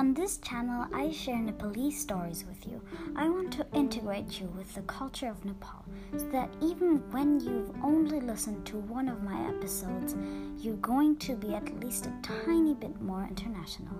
On 0.00 0.14
this 0.14 0.38
channel, 0.38 0.86
I 0.94 1.10
share 1.10 1.36
Nepalese 1.36 2.00
stories 2.00 2.46
with 2.48 2.66
you. 2.66 2.80
I 3.16 3.28
want 3.28 3.52
to 3.52 3.66
integrate 3.74 4.40
you 4.40 4.46
with 4.56 4.74
the 4.74 4.80
culture 4.80 5.28
of 5.28 5.44
Nepal 5.44 5.84
so 6.16 6.24
that 6.30 6.48
even 6.62 7.02
when 7.10 7.38
you've 7.38 7.70
only 7.84 8.18
listened 8.18 8.64
to 8.68 8.78
one 8.78 9.10
of 9.10 9.22
my 9.22 9.46
episodes, 9.48 10.16
you're 10.56 10.76
going 10.76 11.16
to 11.16 11.36
be 11.36 11.52
at 11.52 11.78
least 11.80 12.06
a 12.06 12.14
tiny 12.22 12.72
bit 12.72 12.98
more 13.02 13.28
international. 13.28 13.92